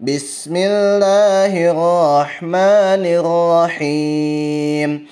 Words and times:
بسم 0.00 0.56
الله 0.56 1.52
الرحمن 1.70 3.04
الرحيم. 3.20 5.06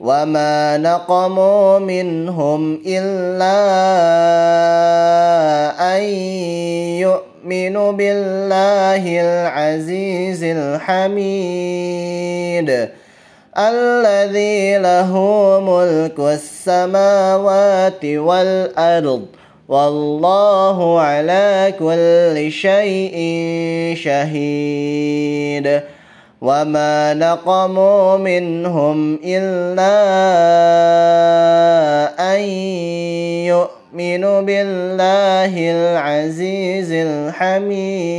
وما 0.00 0.76
نقموا 0.82 1.78
منهم 1.78 2.82
إلا 2.86 3.58
أن 5.94 6.02
يؤمنوا 7.06 7.92
بالله 7.92 9.20
العزيز 9.20 10.42
الحميد. 10.42 11.70
الذي 13.58 14.78
له 14.78 15.12
ملك 15.62 16.18
السماوات 16.18 18.04
والأرض 18.04 19.26
والله 19.72 21.00
على 21.00 21.72
كل 21.78 22.52
شيء 22.52 23.16
شهيد. 23.96 25.80
وما 26.40 27.14
نقموا 27.14 28.16
منهم 28.16 29.18
إلا 29.24 29.96
أن 32.34 32.40
يؤمنوا 33.48 34.40
بالله 34.40 35.52
العزيز 35.56 36.92
الحميد. 36.92 38.12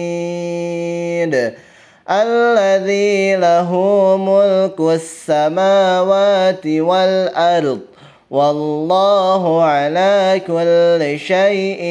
الذي 2.10 3.36
له 3.36 3.72
ملك 4.18 4.80
السماوات 4.80 6.66
والأرض 6.66 7.93
والله 8.34 9.64
على 9.64 10.42
كل 10.48 11.20
شيء 11.20 11.82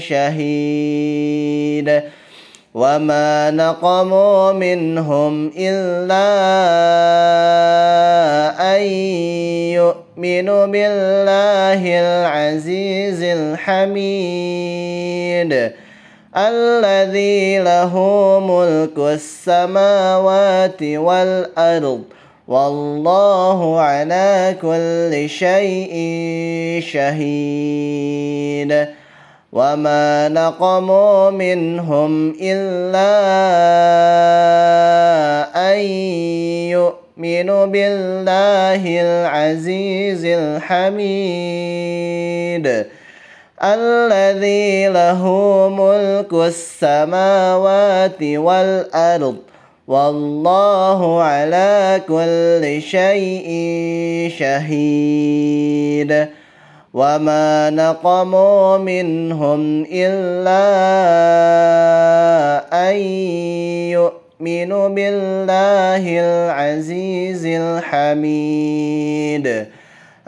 شهيد. 0.00 1.88
وما 2.74 3.50
نقموا 3.50 4.52
منهم 4.52 5.52
إلا 5.56 6.28
أن 8.76 8.82
يؤمنوا 9.80 10.66
بالله 10.66 12.00
العزيز 12.00 13.22
الحميد. 13.22 14.52
الذي 16.36 17.58
له 17.58 17.94
ملك 18.40 18.98
السماوات 18.98 20.82
والأرض 20.82 22.02
والله 22.48 23.80
على 23.80 24.56
كل 24.62 25.28
شيء 25.28 25.92
شهيد. 26.82 28.88
وما 29.52 30.28
نقموا 30.28 31.30
منهم 31.30 32.34
إلا 32.40 33.12
أن 35.72 35.78
يؤمنوا 36.72 37.66
بالله 37.66 39.00
العزيز 39.00 40.24
الحميد. 40.24 41.12
الذي 43.62 44.88
له 44.88 45.22
ملك 45.68 46.32
السماوات 46.32 48.22
والأرض 48.22 49.36
والله 49.92 51.22
على 51.22 52.00
كل 52.08 52.82
شيء 52.82 53.48
شهيد. 54.38 56.28
وما 56.94 57.70
نقموا 57.70 58.78
منهم 58.78 59.86
إلا 59.92 60.64
أن 62.72 62.96
يؤمنوا 63.92 64.88
بالله 64.88 66.20
العزيز 66.20 67.46
الحميد. 67.46 69.46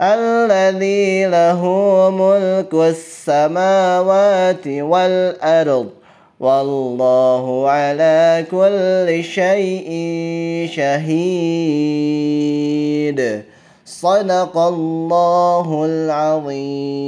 الذي 0.01 1.25
له 1.25 1.61
ملك 2.09 2.73
السماوات 2.73 4.67
والأرض 4.67 5.89
والله 6.39 7.69
على 7.69 8.45
كل 8.51 9.23
شيء 9.23 9.89
شهيد. 10.75 11.15
صدق 13.85 14.57
الله 14.57 15.85
العظيم. 15.85 17.05